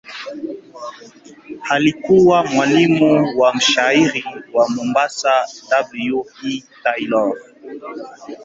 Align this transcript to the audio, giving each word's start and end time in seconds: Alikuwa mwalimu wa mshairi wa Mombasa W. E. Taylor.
Alikuwa 1.69 2.43
mwalimu 2.45 3.39
wa 3.39 3.53
mshairi 3.55 4.25
wa 4.53 4.69
Mombasa 4.69 5.31
W. 6.09 6.25
E. 6.49 6.63
Taylor. 6.83 7.33